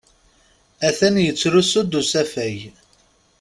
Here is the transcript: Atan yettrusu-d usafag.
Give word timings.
Atan 0.87 1.15
yettrusu-d 1.23 1.93
usafag. 1.99 2.57